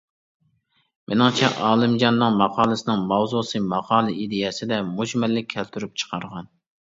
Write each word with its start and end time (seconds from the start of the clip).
مېنىڭچە، 1.11 1.49
ئالىمجاننىڭ 1.65 2.39
ماقالىسىنىڭ 2.39 3.03
ماۋزۇسى 3.13 3.61
ماقالە 3.67 4.15
ئىدىيەسىدە 4.23 4.81
مۈجمەللىك 4.89 5.51
كەلتۈرۈپ 5.55 5.97
چىقارغان. 6.05 6.53